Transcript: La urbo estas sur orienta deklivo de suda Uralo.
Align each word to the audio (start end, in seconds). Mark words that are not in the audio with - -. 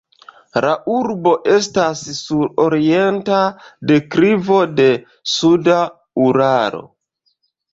La 0.63 0.69
urbo 0.93 1.33
estas 1.55 2.01
sur 2.21 2.47
orienta 2.65 3.43
deklivo 3.93 4.59
de 4.81 4.89
suda 5.37 5.79
Uralo. 6.31 6.83